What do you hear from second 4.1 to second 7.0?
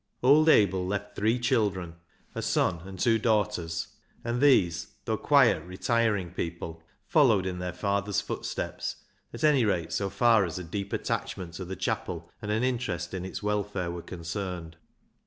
and these, though quiet retiring people,